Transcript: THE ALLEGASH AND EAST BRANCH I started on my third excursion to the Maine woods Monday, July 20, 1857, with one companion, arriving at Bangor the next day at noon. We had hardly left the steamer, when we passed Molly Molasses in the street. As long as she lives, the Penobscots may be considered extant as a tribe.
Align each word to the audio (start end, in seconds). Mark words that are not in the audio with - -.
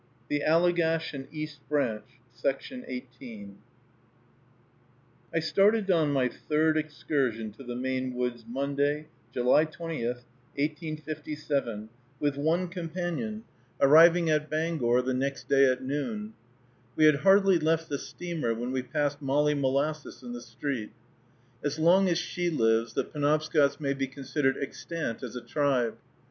THE 0.29 0.41
ALLEGASH 0.41 1.13
AND 1.13 1.27
EAST 1.31 1.59
BRANCH 1.69 2.19
I 5.31 5.39
started 5.39 5.91
on 5.91 6.11
my 6.11 6.27
third 6.27 6.75
excursion 6.75 7.51
to 7.51 7.63
the 7.63 7.75
Maine 7.75 8.15
woods 8.15 8.43
Monday, 8.49 9.09
July 9.31 9.65
20, 9.65 10.03
1857, 10.07 11.89
with 12.19 12.35
one 12.35 12.67
companion, 12.69 13.43
arriving 13.79 14.27
at 14.31 14.49
Bangor 14.49 15.03
the 15.03 15.13
next 15.13 15.47
day 15.47 15.71
at 15.71 15.83
noon. 15.83 16.33
We 16.95 17.05
had 17.05 17.17
hardly 17.17 17.59
left 17.59 17.87
the 17.87 17.99
steamer, 17.99 18.55
when 18.55 18.71
we 18.71 18.81
passed 18.81 19.21
Molly 19.21 19.53
Molasses 19.53 20.23
in 20.23 20.33
the 20.33 20.41
street. 20.41 20.89
As 21.63 21.77
long 21.77 22.09
as 22.09 22.17
she 22.17 22.49
lives, 22.49 22.93
the 22.95 23.03
Penobscots 23.03 23.79
may 23.79 23.93
be 23.93 24.07
considered 24.07 24.57
extant 24.59 25.21
as 25.21 25.35
a 25.35 25.41
tribe. 25.41 25.95